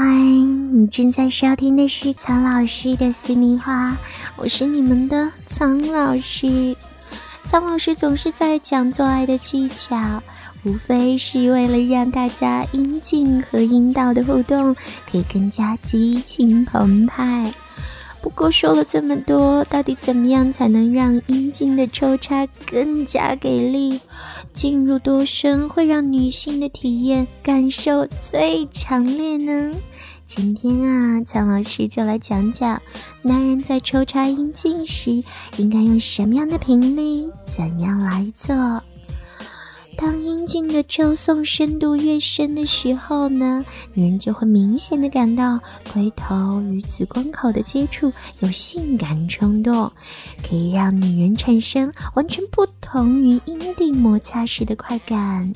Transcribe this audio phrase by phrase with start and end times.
[0.00, 3.96] 嗨，你正在收听的是苍老师的私密话，
[4.36, 6.76] 我是你们的苍老师。
[7.42, 10.22] 苍老师总是在讲做爱的技巧，
[10.62, 14.72] 无非是为了让大家阴茎和阴道的互动
[15.10, 17.52] 可以更加激情澎湃。
[18.20, 24.00] 不过说了这么多，到底怎么样才能让阴茎的抽插更加给力？
[24.52, 29.72] 进入多深会让女性的体验感受最强烈呢？
[30.26, 32.82] 今天啊，苍老师就来讲讲，
[33.22, 35.22] 男人在抽插阴茎时
[35.56, 38.54] 应该用什么样的频率，怎样来做。
[40.00, 45.58] 当阴茎的抽送深度越深的时候呢，女人就会明显的感到
[45.92, 49.90] 龟头与子宫口的接触有性感冲动，
[50.48, 55.52] 可以让女人产生完全不同于阴蒂摩擦时的快感。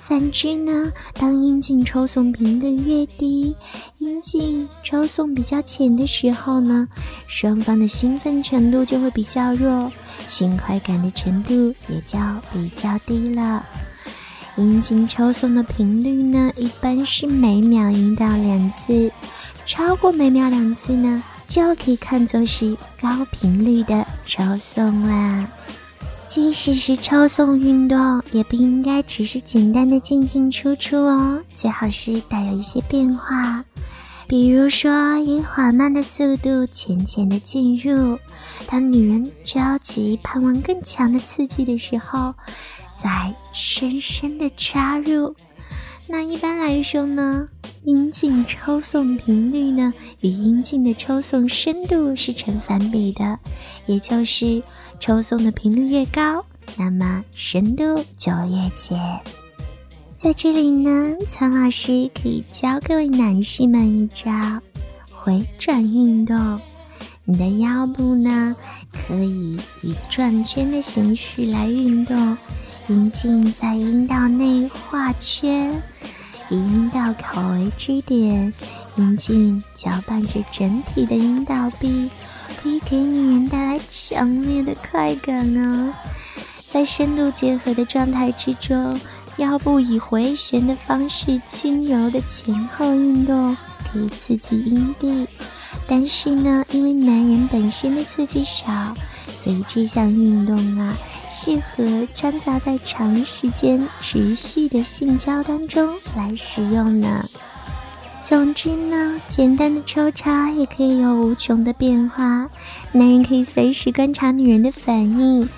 [0.00, 3.56] 反之呢，当阴茎抽送频率越低，
[3.98, 6.86] 阴茎抽送比较浅的时候呢，
[7.26, 9.90] 双方的兴奋程度就会比较弱，
[10.28, 12.18] 性快感的程度也就
[12.52, 13.64] 比较低了。
[14.56, 19.12] 阴茎抽送的频率呢，一般是每秒一到两次，
[19.66, 25.46] 超过每秒两次呢，就可以看作是高频率的抽送啦。
[26.26, 33.64] 即使是抽送运动，也不应该只是简单的进进出出哦，最好是带有一些变化。
[34.28, 38.18] 比如说，以缓慢的速度浅浅的进入，
[38.66, 42.34] 当女人着急盼望更强的刺激的时候，
[42.96, 45.34] 再深深的插入。
[46.08, 47.48] 那一般来说呢，
[47.82, 53.38] 阴茎抽送频率呢与阴茎的抽送深度是成反比的，
[53.86, 54.62] 也就是。
[54.98, 56.42] 抽送的频率越高，
[56.78, 58.98] 那么深度就越浅。
[60.16, 64.30] 在这里呢，苍老师可以教各位男士们一招
[65.12, 66.58] 回转运动。
[67.26, 68.56] 你的腰部呢，
[68.90, 72.36] 可以以转圈的形式来运动，
[72.88, 75.70] 阴茎在阴道内画圈，
[76.48, 78.50] 以阴道口为支点，
[78.96, 82.08] 阴茎搅拌着整体的阴道壁。
[82.62, 85.94] 可以给女人带来强烈的快感呢。
[86.66, 88.98] 在深度结合的状态之中，
[89.38, 93.56] 腰部以回旋的方式轻柔的前后运动，
[93.92, 95.26] 可以刺激阴蒂。
[95.86, 98.94] 但是呢，因为男人本身的刺激少，
[99.32, 100.96] 所以这项运动啊，
[101.30, 107.28] 适合掺杂在长时间持续的性交当中来使用呢。
[108.24, 112.48] 总之呢，简单的抽插也可以有无穷的变化。
[112.90, 115.48] 男人可以随时观察女人的反应，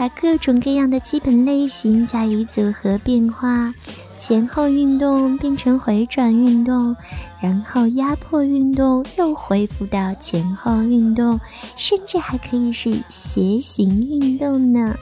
[0.00, 3.74] 把各种各样的基本类型加以组合变化，
[4.16, 6.96] 前后运动变成回转运动，
[7.38, 11.38] 然后压迫运动又恢复到前后运动，
[11.76, 14.96] 甚至还可以是斜行运动呢。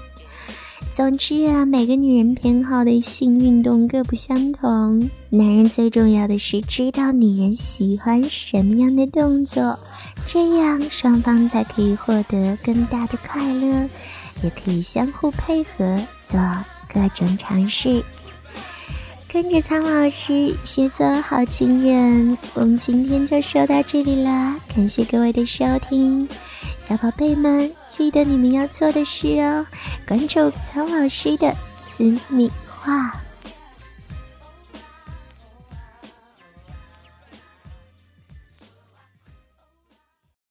[0.91, 5.09] 总之啊，每个女人偏好的性运动各不相同。
[5.31, 9.79] 男人最重要的是知道女人喜欢什么样的动作，
[10.25, 13.89] 这样双方才可以获得更大的快乐，
[14.43, 16.41] 也可以相互配合做
[16.93, 18.05] 各种尝试。
[19.31, 26.27] 跟着苍老师学做好情人，我们今天就说到这里啦，感谢各位的收听。
[26.79, 29.67] 小宝贝们，记得你们要做的事哦，
[30.07, 33.13] 关注苍老师的私密话。